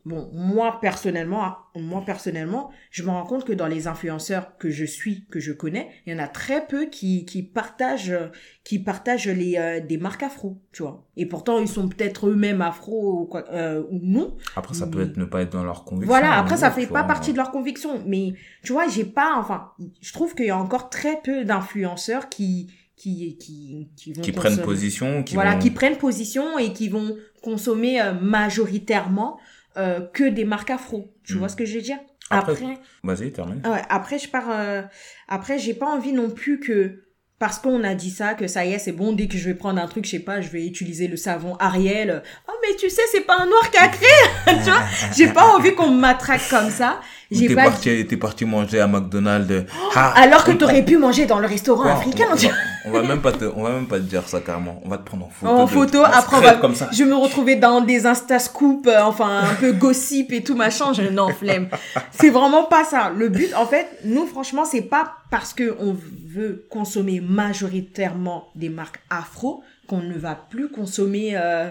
[0.06, 4.70] Bon, moi personnellement, hein, moi personnellement, je me rends compte que dans les influenceurs que
[4.70, 8.28] je suis, que je connais, il y en a très peu qui qui partagent, euh,
[8.62, 11.04] qui partagent les euh, des marques afro, tu vois.
[11.16, 14.90] Et pourtant, ils sont peut-être eux-mêmes afro ou, quoi, euh, ou non, Après, ça Mm.
[14.92, 16.06] peut être ne pas être dans leur conviction.
[16.06, 19.34] voilà, après ça fait vois, pas partie de leur conviction, mais tu vois, j'ai pas,
[19.38, 24.22] enfin, je trouve qu'il y a encore très peu d'influenceurs qui qui qui qui vont
[24.22, 25.58] Qui prennent position, qui voilà, vont...
[25.58, 29.38] qui prennent position et qui vont consommer euh, majoritairement
[29.76, 31.12] euh, que des marques afro.
[31.24, 31.98] Tu vois ce que je veux dire?
[32.30, 33.62] Après- Après, Vas-y, termine.
[33.64, 34.50] ouais, après je pars.
[34.50, 34.82] euh,
[35.28, 37.04] après, j'ai pas envie non plus que
[37.38, 39.12] parce qu'on a dit ça que ça y est, c'est bon.
[39.12, 41.54] Dès que je vais prendre un truc, je sais pas, je vais utiliser le savon
[41.60, 42.22] Ariel.
[42.48, 44.08] Oh mais tu sais, c'est pas un noir qui a créé.
[44.64, 44.82] tu vois?
[45.16, 47.00] J'ai pas envie qu'on me matraque comme ça.
[47.30, 47.64] J'ai pas.
[47.64, 49.64] parti, t'es parti manger à McDonald's.
[49.96, 52.26] Ah, Alors que t'aurais pu manger dans le restaurant Quoi, africain.
[52.30, 52.48] on, va,
[52.84, 54.80] on va même pas te, on va même pas te dire ça carrément.
[54.84, 55.52] On va te prendre en photo.
[55.52, 56.88] en de- photo, après on va, comme ça.
[56.92, 60.54] je vais me retrouver dans des Insta Scoop, euh, enfin un peu gossip et tout
[60.54, 61.68] machin, je, non, flemme.
[62.12, 63.10] C'est vraiment pas ça.
[63.16, 65.96] Le but, en fait, nous, franchement, c'est pas parce que on
[66.28, 71.68] veut consommer majoritairement des marques afro qu'on ne va plus consommer euh,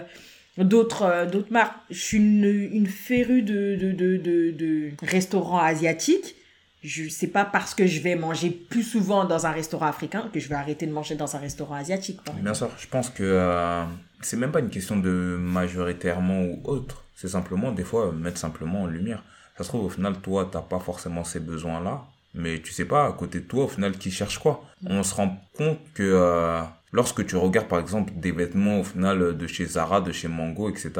[0.58, 1.76] d'autres euh, d'autres marques.
[1.90, 4.16] Je suis une, une férue de, de, de,
[4.50, 6.34] de, restaurants asiatiques.
[6.82, 10.38] Je sais pas parce que je vais manger plus souvent dans un restaurant africain que
[10.38, 12.20] je vais arrêter de manger dans un restaurant asiatique.
[12.40, 13.82] Bien sûr, je pense que euh,
[14.20, 17.02] c'est même pas une question de majoritairement ou autre.
[17.16, 19.24] C'est simplement, des fois, mettre simplement en lumière.
[19.56, 22.04] Ça se trouve, au final, toi, t'as pas forcément ces besoins-là.
[22.34, 25.14] Mais tu sais pas, à côté de toi, au final, qui cherche quoi On se
[25.14, 26.60] rend compte que euh,
[26.92, 30.68] lorsque tu regardes, par exemple, des vêtements, au final, de chez Zara, de chez Mango,
[30.70, 30.92] etc.,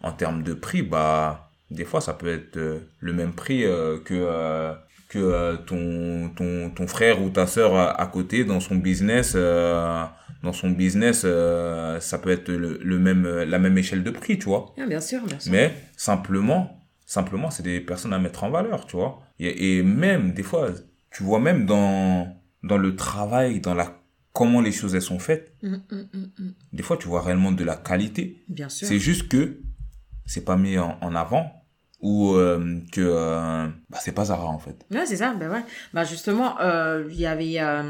[0.00, 3.98] en termes de prix, bah, des fois, ça peut être euh, le même prix euh,
[4.04, 4.72] que, euh,
[5.08, 9.34] que ton, ton, ton frère ou ta sœur à, à côté dans son business.
[9.36, 10.04] euh,
[10.42, 14.38] dans son business, euh, ça peut être le, le même, la même échelle de prix,
[14.40, 14.74] tu vois.
[14.76, 15.52] Ah, bien sûr, bien sûr.
[15.52, 19.20] Mais simplement, simplement, c'est des personnes à mettre en valeur, tu vois.
[19.38, 20.70] Et, et même, des fois,
[21.12, 22.26] tu vois même dans,
[22.64, 24.01] dans le travail, dans la,
[24.32, 26.54] comment les choses elles sont faites, hum, hum, hum.
[26.72, 28.42] des fois, tu vois réellement de la qualité.
[28.48, 28.86] Bien sûr.
[28.88, 29.60] C'est juste que
[30.26, 31.52] c'est pas mis en, en avant
[32.00, 34.84] ou euh, que euh, bah, c'est pas Zara en fait.
[34.90, 35.62] Ouais, c'est ça, ben ouais.
[35.94, 37.82] Bah justement, euh, il y avait euh,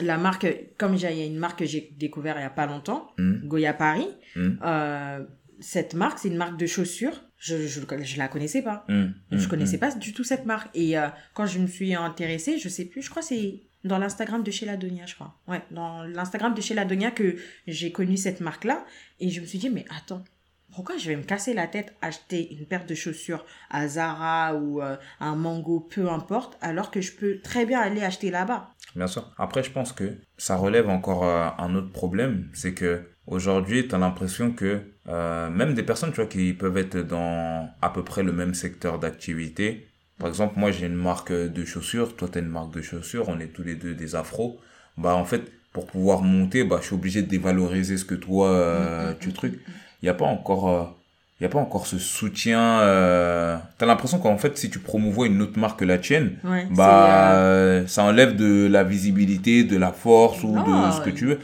[0.00, 0.46] la marque,
[0.78, 3.10] comme il y a une marque que j'ai découvert il y a pas longtemps.
[3.18, 4.08] Goya Paris.
[4.36, 5.24] Euh,
[5.60, 7.22] cette marque, c'est une marque de chaussures.
[7.36, 8.84] Je, je, je la connaissais pas.
[8.88, 8.94] Je
[9.36, 9.46] Hmm.
[9.48, 10.68] connaissais pas du tout cette marque.
[10.74, 13.98] Et euh, quand je me suis intéressée, je sais plus, je crois que c'est dans
[13.98, 15.34] l'Instagram de chez Ladonia, je crois.
[15.48, 18.84] Ouais, dans l'Instagram de chez Ladonia que j'ai connu cette marque-là.
[19.20, 20.22] Et je me suis dit, mais attends,
[20.74, 24.80] pourquoi je vais me casser la tête acheter une paire de chaussures à Zara ou
[24.80, 28.70] euh, à un Mango, peu importe, alors que je peux très bien aller acheter là-bas?
[28.94, 29.32] Bien sûr.
[29.38, 33.94] Après, je pense que ça relève encore euh, un autre problème, c'est que aujourd'hui, tu
[33.94, 38.04] as l'impression que euh, même des personnes, tu vois, qui peuvent être dans à peu
[38.04, 39.88] près le même secteur d'activité.
[40.20, 43.28] Par exemple, moi, j'ai une marque de chaussures, toi, tu as une marque de chaussures,
[43.28, 44.60] on est tous les deux des afros.
[44.96, 48.50] Bah, en fait, pour pouvoir monter, bah, je suis obligé de dévaloriser ce que toi,
[48.50, 49.58] euh, tu trucs.
[50.02, 50.68] Il n'y a pas encore...
[50.68, 50.84] euh,
[51.40, 52.80] il y a pas encore ce soutien.
[52.80, 53.56] Euh...
[53.78, 57.32] T'as l'impression qu'en fait, si tu promouvois une autre marque que la tienne, Ouais, bah
[57.32, 61.08] euh, euh, ça enlève de la visibilité, de la force ou Non, de ce que
[61.08, 61.38] euh, tu veux.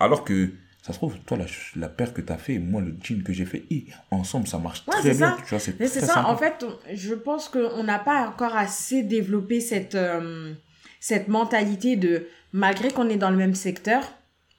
[0.00, 0.50] Alors que
[0.82, 3.32] ça se trouve, toi, la, la paire que t'as fait, et moi, le jean que
[3.32, 5.36] j'ai fait, hi, ensemble, ça marche Ouais, très c'est bien.
[5.36, 5.42] ça.
[5.42, 6.28] Tu vois, c'est Mais c'est très ça, sympa.
[6.28, 10.52] en fait, je pense qu'on n'a pas encore assez développé cette, euh,
[11.00, 14.02] cette mentalité de, malgré qu'on est dans le même secteur,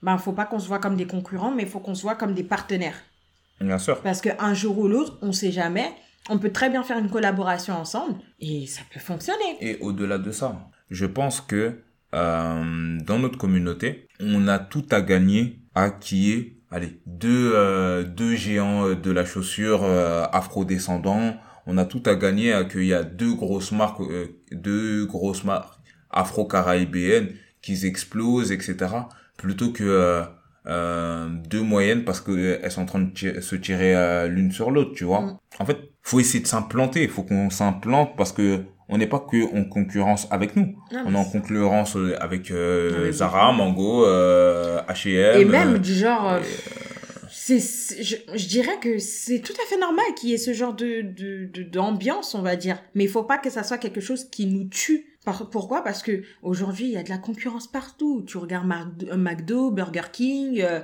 [0.02, 2.16] ben, faut pas qu'on se voit comme des concurrents, mais il faut qu'on se voit
[2.16, 2.98] comme des partenaires.
[3.62, 4.02] Bien sûr.
[4.02, 5.92] Parce qu'un jour ou l'autre, on sait jamais,
[6.30, 9.58] on peut très bien faire une collaboration ensemble et ça peut fonctionner.
[9.62, 11.80] Et au-delà de ça, je pense que
[12.14, 18.04] euh, dans notre communauté, on a tout à gagner à qui est, allez, deux, euh,
[18.04, 21.36] deux géants euh, de la chaussure euh, afro-descendants.
[21.66, 25.44] On a tout à gagner à qu'il y a deux grosses marques, euh, deux grosses
[25.44, 25.80] marques
[26.12, 27.30] afro-caribéennes
[27.62, 28.76] qui explosent, etc.
[29.38, 30.22] Plutôt que euh,
[30.68, 34.92] euh, deux moyennes parce que elles sont en train de se tirer l'une sur l'autre,
[34.94, 35.22] tu vois.
[35.22, 35.38] Mm.
[35.60, 37.04] En fait, faut essayer de s'implanter.
[37.04, 40.76] Il faut qu'on s'implante parce que on n'est pas que en concurrence avec nous.
[40.92, 45.40] Non, on est en concurrence euh, avec euh, Zara, Mango, euh, H&M.
[45.42, 46.40] Et même euh, du genre,
[47.32, 50.74] c'est, je, je dirais que c'est tout à fait normal qu'il y ait ce genre
[50.74, 52.78] de, de, d'ambiance, on va dire.
[52.96, 55.08] Mais il faut pas que ça soit quelque chose qui nous tue.
[55.26, 55.84] Par- pourquoi?
[55.84, 58.24] Parce que aujourd'hui, il y a de la concurrence partout.
[58.28, 60.82] Tu regardes Mar- McDo, Burger King, euh,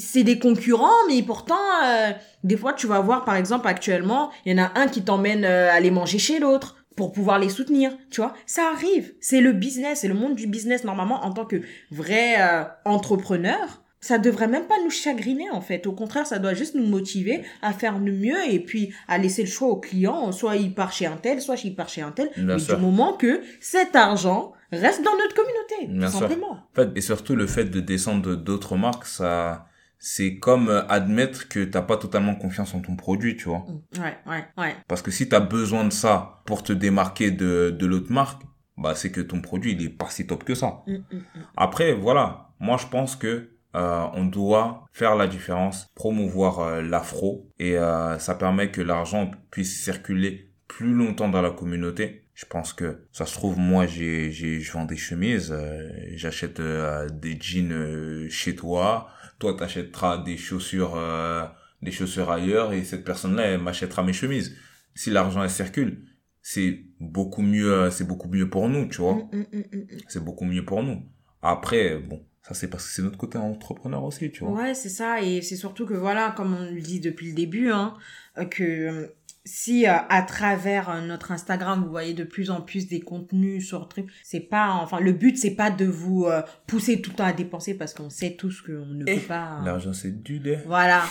[0.00, 1.54] c'est des concurrents, mais pourtant,
[1.84, 2.10] euh,
[2.42, 5.44] des fois, tu vas voir, par exemple, actuellement, il y en a un qui t'emmène
[5.44, 8.34] euh, aller manger chez l'autre pour pouvoir les soutenir, tu vois.
[8.44, 9.14] Ça arrive.
[9.20, 13.82] C'est le business, c'est le monde du business, normalement, en tant que vrai euh, entrepreneur.
[14.02, 15.86] Ça devrait même pas nous chagriner, en fait.
[15.86, 19.42] Au contraire, ça doit juste nous motiver à faire le mieux et puis à laisser
[19.42, 20.30] le choix au client.
[20.32, 22.30] Soit il part chez un tel, soit il part chez un tel.
[22.36, 22.76] Bien mais sûr.
[22.76, 26.20] du moment que cet argent reste dans notre communauté, Bien tout sûr.
[26.28, 26.52] simplement.
[26.52, 29.66] En fait, et surtout le fait de descendre d'autres marques, ça,
[30.00, 33.66] c'est comme euh, admettre que t'as pas totalement confiance en ton produit, tu vois.
[33.68, 34.00] Mm.
[34.00, 34.76] Ouais, ouais, ouais.
[34.88, 38.42] Parce que si tu as besoin de ça pour te démarquer de, de l'autre marque,
[38.76, 40.82] bah c'est que ton produit il est pas si top que ça.
[40.86, 41.22] Mm, mm, mm.
[41.56, 47.48] Après, voilà, moi je pense que euh, on doit faire la différence, promouvoir euh, l'afro
[47.58, 52.24] et euh, ça permet que l'argent puisse circuler plus longtemps dans la communauté.
[52.34, 56.58] Je pense que ça se trouve moi j'ai j'ai je vends des chemises, euh, j'achète
[56.58, 59.08] euh, des jeans chez toi,
[59.40, 61.44] toi t'achèteras des chaussures euh,
[61.82, 64.56] des chaussures ailleurs et cette personne-là elle m'achètera mes chemises.
[64.94, 66.04] Si l'argent elle circule,
[66.42, 70.22] c'est beaucoup mieux euh, c'est beaucoup mieux pour nous, tu vois Mm, mm, mm, c'est
[70.22, 71.02] beaucoup mieux pour nous.
[71.42, 74.52] Après, bon, ça c'est parce que c'est notre côté entrepreneur aussi, tu vois.
[74.52, 75.22] Ouais, c'est ça.
[75.22, 77.94] Et c'est surtout que, voilà, comme on le dit depuis le début, hein,
[78.36, 82.88] euh, que si euh, à travers euh, notre Instagram, vous voyez de plus en plus
[82.88, 87.00] des contenus sur truc, c'est pas, enfin, le but, c'est pas de vous euh, pousser
[87.00, 89.60] tout le temps à dépenser parce qu'on sait tous qu'on ne peut pas.
[89.64, 90.62] L'argent c'est du lait.
[90.66, 91.02] Voilà.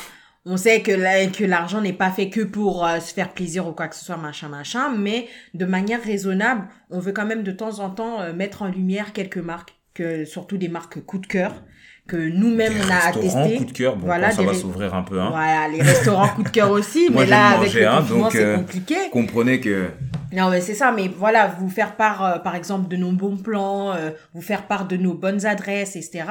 [0.45, 3.67] On sait que la- que l'argent n'est pas fait que pour euh, se faire plaisir
[3.67, 7.43] ou quoi que ce soit, machin, machin, mais de manière raisonnable, on veut quand même
[7.43, 11.17] de temps en temps euh, mettre en lumière quelques marques, que surtout des marques coup
[11.17, 11.61] de cœur,
[12.09, 13.57] que nous-mêmes on a restaurants, attesté.
[13.57, 15.29] coup de cœur, bon, Voilà, ça des va s'ouvrir un peu, hein.
[15.29, 18.43] Voilà, les restaurants coup de cœur aussi, Moi, mais là avec le hein, donc, c'est
[18.43, 18.95] euh, compliqué.
[19.11, 19.89] Comprenez que
[20.33, 23.37] Non, mais c'est ça, mais voilà, vous faire part, euh, par exemple, de nos bons
[23.37, 26.25] plans, euh, vous faire part de nos bonnes adresses, etc.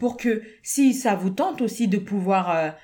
[0.00, 2.74] Pour que, si ça vous tente aussi de pouvoir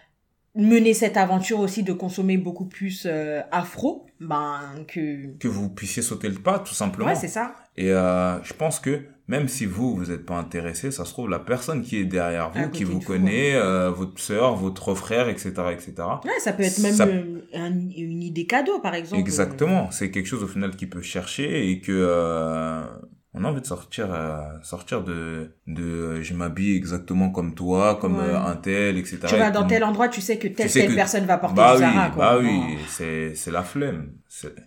[0.54, 5.36] mener cette aventure aussi, de consommer beaucoup plus euh, afro, ben, que...
[5.38, 7.08] que vous puissiez sauter le pas, tout simplement.
[7.08, 7.54] Ouais, c'est ça.
[7.76, 11.30] Et euh, je pense que même si vous, vous n'êtes pas intéressé, ça se trouve,
[11.30, 15.50] la personne qui est derrière vous, qui vous connaît, euh, votre sœur, votre frère, etc.,
[15.72, 15.94] etc.
[16.24, 19.20] Ouais, ça peut être même Ça- euh, un- une idée cadeau, par exemple.
[19.20, 19.90] Exactement.
[19.90, 22.82] C'est quelque chose au final qui peut chercher et que euh,
[23.36, 28.16] on a envie de sortir euh, sortir de de je m'habille exactement comme toi comme
[28.18, 28.24] Ouais.
[28.24, 30.90] euh, un tel etc Tu vas dans tel endroit, tu sais que telle, sais telle
[30.90, 32.24] que- personne va porter bah du oui Zara, quoi.
[32.34, 34.12] bah oui c'est c'est la flemme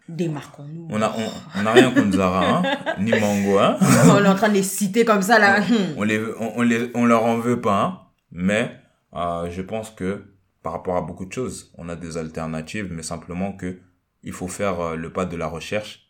[0.10, 0.88] Démarquons-nous.
[0.90, 2.64] on a on, on a rien contre Zara hein,
[3.00, 3.78] ni Mango hein
[4.10, 5.60] on est en train de les citer comme ça, là.
[5.98, 8.00] on les on, on les on leur en veut pas hein.
[8.32, 8.72] mais
[9.16, 10.24] euh, je pense que
[10.64, 13.80] par rapport à beaucoup de choses on a des alternatives mais simplement que
[14.24, 16.07] il faut faire euh, le pas de la recherche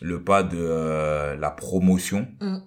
[0.00, 2.58] le pas de euh, la promotion Mm.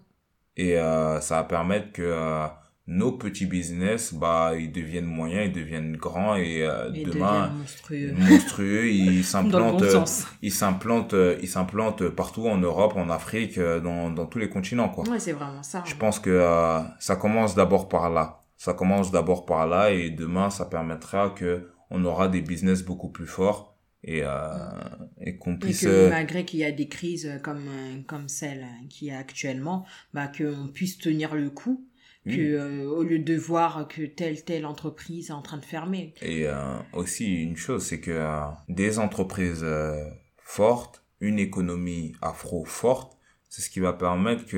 [0.58, 2.48] et euh, ça va permettre que euh,
[2.88, 8.14] nos petits business bah ils deviennent moyens ils deviennent grands et euh, demain monstrueux.
[8.18, 10.04] monstrueux ils s'implantent bon
[10.42, 14.50] ils s'implantent euh, ils s'implantent partout en Europe en Afrique euh, dans dans tous les
[14.50, 15.84] continents quoi Ouais, c'est vraiment ça.
[15.86, 18.42] je pense que euh, ça commence d'abord par là.
[18.58, 23.10] Ça commence d'abord par là et demain ça permettra que on aura des business beaucoup
[23.10, 23.69] plus forts
[24.04, 24.30] et euh,
[25.22, 28.28] et qu'on Et puisse que euh, malgré qu'il y a des crises comme, euh, comme
[28.30, 31.86] celle euh, qu'il y a actuellement, bah, qu'on puisse tenir le coup,
[32.26, 32.36] oui.
[32.36, 36.14] que, euh, au lieu de voir que telle, telle entreprise est en train de fermer.
[36.22, 39.66] et euh, aussi une chose c'est que euh, des entreprises
[40.38, 43.18] fortes, une économie afro forte,
[43.50, 44.58] c'est ce qui va permettre que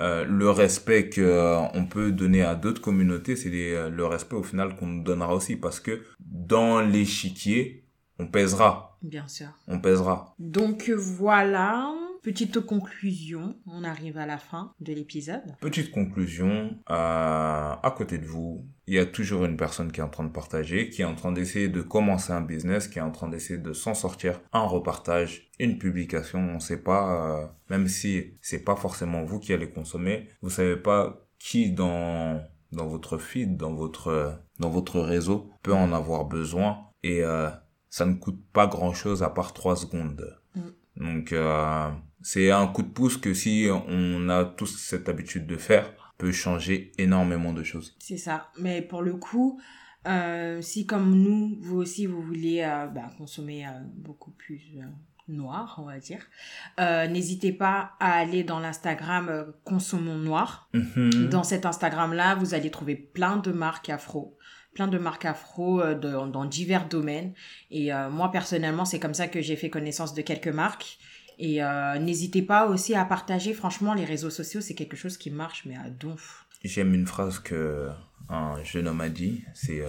[0.00, 4.76] le respect que euh, on peut donner à d'autres communautés, c'est le respect au final
[4.76, 7.81] qu'on nous donnera aussi parce que dans l'échiquier,
[8.22, 9.48] on pèsera, Bien sûr.
[9.66, 10.34] on pèsera.
[10.38, 15.42] Donc voilà, petite conclusion, on arrive à la fin de l'épisode.
[15.60, 20.04] Petite conclusion, euh, à côté de vous, il y a toujours une personne qui est
[20.04, 23.02] en train de partager, qui est en train d'essayer de commencer un business, qui est
[23.02, 27.88] en train d'essayer de s'en sortir, un repartage, une publication, on sait pas, euh, même
[27.88, 33.18] si c'est pas forcément vous qui allez consommer, vous savez pas qui dans dans votre
[33.18, 37.50] feed, dans votre dans votre réseau peut en avoir besoin et euh,
[37.92, 40.38] ça ne coûte pas grand chose à part trois secondes.
[40.96, 41.90] Donc euh,
[42.22, 46.32] c'est un coup de pouce que si on a tous cette habitude de faire, peut
[46.32, 47.94] changer énormément de choses.
[47.98, 48.48] C'est ça.
[48.58, 49.60] Mais pour le coup,
[50.08, 54.80] euh, si comme nous, vous aussi, vous voulez euh, bah, consommer beaucoup plus
[55.28, 56.20] noir, on va dire,
[56.80, 60.68] euh, n'hésitez pas à aller dans l'Instagram euh, Consommons Noir.
[60.72, 61.28] Mhm.
[61.28, 64.36] Dans cet Instagram-là, vous allez trouver plein de marques afro,
[64.74, 67.32] plein de marques afro euh, de- dans divers domaines.
[67.70, 70.98] Et euh, moi, personnellement, c'est comme ça que j'ai fait connaissance de quelques marques.
[71.38, 73.54] Et euh, n'hésitez pas aussi à partager.
[73.54, 76.46] Franchement, les réseaux sociaux, c'est quelque chose qui marche, mais à donf.
[76.62, 77.88] J'aime une phrase que
[78.28, 79.82] un jeune homme a dit, c'est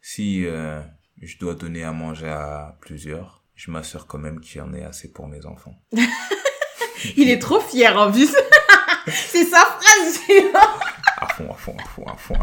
[0.00, 4.74] si je dois donner à manger à plusieurs, je m'assure quand même qu'il y en
[4.74, 5.74] ait assez pour mes enfants.
[7.16, 8.34] Il est trop fier en plus.
[9.06, 10.20] c'est sa phrase.
[11.18, 12.34] À fond, à fond, à fond, à fond.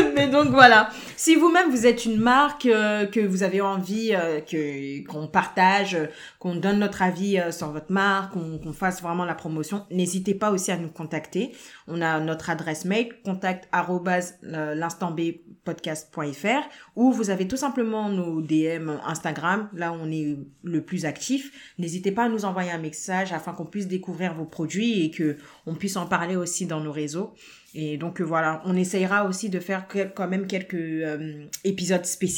[0.16, 4.40] Mais donc voilà, si vous-même vous êtes une marque euh, que vous avez envie euh,
[4.40, 6.06] que qu'on partage, euh,
[6.40, 10.72] qu'on donne notre avis sur votre marque, qu'on fasse vraiment la promotion, n'hésitez pas aussi
[10.72, 11.52] à nous contacter.
[11.88, 18.90] On a notre adresse mail contact euh, l'instantbpodcast.fr ou vous avez tout simplement nos DM
[19.04, 21.74] Instagram, là où on est le plus actif.
[21.78, 25.36] N'hésitez pas à nous envoyer un message afin qu'on puisse découvrir vos produits et que
[25.66, 27.34] on puisse en parler aussi dans nos réseaux.
[27.74, 32.32] Et donc euh, voilà, on essayera aussi de faire quand même quelques euh, épisodes spéciaux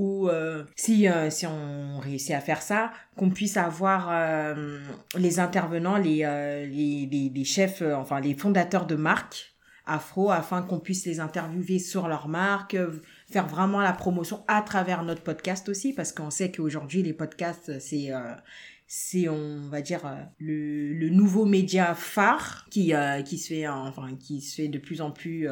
[0.00, 4.80] où euh, si euh, si on réussit à faire ça, qu'on puisse avoir euh,
[5.14, 6.24] les intervenants, les,
[6.66, 9.54] les les chefs, enfin les fondateurs de marques
[9.86, 12.76] afro, afin qu'on puisse les interviewer sur leur marque,
[13.30, 17.78] faire vraiment la promotion à travers notre podcast aussi, parce qu'on sait qu'aujourd'hui les podcasts
[17.80, 18.10] c'est
[18.92, 23.64] c'est on va dire euh, le, le nouveau média phare qui euh, qui se fait
[23.64, 25.48] euh, enfin qui se fait de plus en plus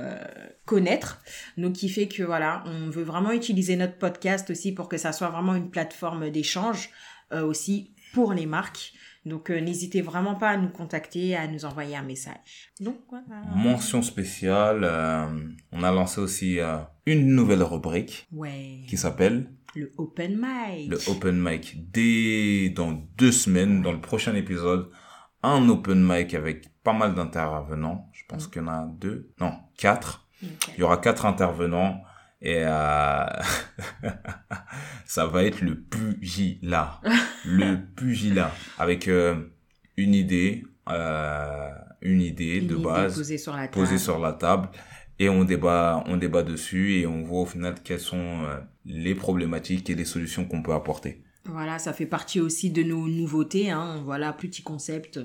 [0.64, 1.22] connaître.
[1.57, 5.12] Donc qui fait que voilà on veut vraiment utiliser notre podcast aussi pour que ça
[5.12, 6.90] soit vraiment une plateforme d'échange
[7.31, 8.92] aussi pour les marques
[9.24, 12.72] donc euh, n'hésitez vraiment pas à nous contacter à nous envoyer un message.
[12.81, 13.42] Donc voilà.
[13.54, 15.26] Mention spéciale, euh,
[15.72, 18.81] on a lancé aussi euh, une nouvelle rubrique ouais.
[18.88, 20.90] qui s'appelle le open mic.
[20.90, 21.90] Le open mic.
[21.90, 24.90] Dès dans deux semaines dans le prochain épisode
[25.42, 28.09] un open mic avec pas mal d'intervenants.
[28.12, 29.30] Je pense qu'il y en a deux.
[29.40, 30.26] Non quatre.
[30.42, 32.01] Il y aura quatre intervenants
[32.41, 33.26] et euh,
[35.05, 37.01] ça va être le pugilat.
[37.45, 38.53] Le pugilat.
[38.78, 39.34] Avec euh,
[39.97, 41.70] une idée euh,
[42.01, 43.72] une idée Une de idée base posée sur la table.
[43.72, 44.68] posée sur la table.
[45.18, 48.47] Et on débat on débat dessus et on voit au final quelles sont
[48.84, 51.24] les problématiques et les solutions qu'on peut apporter.
[51.45, 53.70] Voilà, ça fait partie aussi de nos nouveautés.
[53.70, 54.01] Hein.
[54.05, 55.18] Voilà, petit concept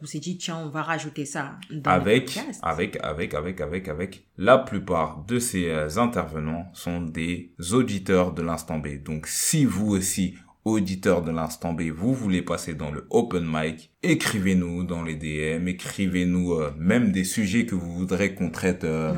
[0.00, 3.88] qu'on s'est dit, tiens, on va rajouter ça dans avec le avec avec avec avec
[3.88, 4.26] avec.
[4.36, 9.02] La plupart de ces euh, intervenants sont des auditeurs de l'instant B.
[9.02, 10.34] Donc si vous aussi
[10.64, 15.68] auditeur de l'instant B, vous voulez passer dans le open mic, écrivez-nous dans les DM,
[15.68, 19.14] écrivez-nous euh, même des sujets que vous voudrez qu'on traite, euh,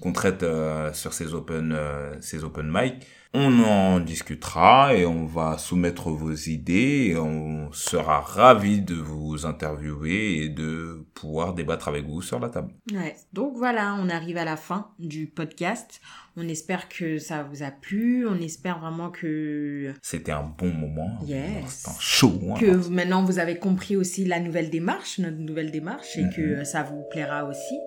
[0.00, 1.76] qu'on traite euh, sur ces open,
[2.20, 2.94] ces open mic.
[3.36, 9.44] On en discutera et on va soumettre vos idées et on sera ravi de vous
[9.44, 12.72] interviewer et de pouvoir débattre avec vous sur la table.
[12.92, 13.16] Ouais.
[13.32, 16.00] Donc voilà, on arrive à la fin du podcast.
[16.36, 18.24] On espère que ça vous a plu.
[18.28, 21.18] On espère vraiment que c'était un bon moment.
[21.26, 21.88] Yes.
[21.88, 22.40] Un chaud.
[22.50, 22.54] Hein.
[22.60, 26.64] Que maintenant vous avez compris aussi la nouvelle démarche, notre nouvelle démarche, et que mhm.
[26.64, 27.78] ça vous plaira aussi.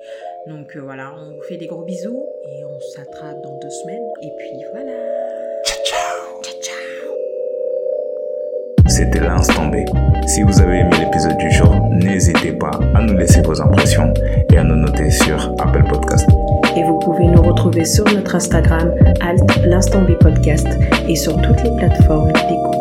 [0.47, 4.07] Donc euh, voilà, on vous fait des gros bisous et on s'attrape dans deux semaines.
[4.21, 5.36] Et puis voilà.
[8.97, 9.75] C'était l'instant B.
[10.25, 14.11] Si vous avez aimé l'épisode du jour, n'hésitez pas à nous laisser vos impressions
[14.51, 16.27] et à nous noter sur Apple Podcast.
[16.75, 18.91] Et vous pouvez nous retrouver sur notre Instagram,
[19.21, 20.67] alt l'instant B podcast,
[21.07, 22.76] et sur toutes les plateformes d'écoute.